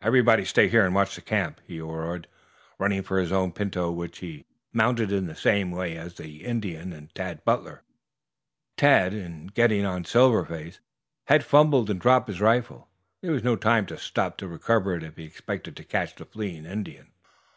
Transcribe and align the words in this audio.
"Everybody 0.00 0.44
stay 0.44 0.66
here 0.66 0.84
and 0.84 0.92
watch 0.92 1.14
the 1.14 1.20
camp!" 1.20 1.60
he 1.64 1.78
roared, 1.80 2.26
running 2.80 3.02
for 3.04 3.20
his 3.20 3.30
own 3.30 3.52
pinto, 3.52 3.92
which 3.92 4.18
he 4.18 4.44
mounted 4.72 5.12
in 5.12 5.26
the 5.28 5.36
same 5.36 5.70
way 5.70 5.96
as 5.96 6.18
had 6.18 6.26
the 6.26 6.44
Indian 6.44 6.92
and 6.92 7.14
Tad 7.14 7.44
Butler. 7.44 7.84
Tad, 8.76 9.14
in 9.14 9.46
getting 9.46 9.86
on 9.86 10.04
Silver 10.04 10.44
Face, 10.44 10.80
had 11.28 11.44
fumbled 11.44 11.90
and 11.90 12.00
dropped 12.00 12.26
his 12.26 12.40
rifle. 12.40 12.88
There 13.20 13.30
was 13.30 13.44
no 13.44 13.54
time 13.54 13.86
to 13.86 13.96
stop 13.98 14.36
to 14.38 14.48
recover 14.48 14.96
it 14.96 15.04
if 15.04 15.14
he 15.16 15.22
expected 15.22 15.76
to 15.76 15.84
catch 15.84 16.16
the 16.16 16.24
fleeing 16.24 16.66
Indian. 16.66 17.12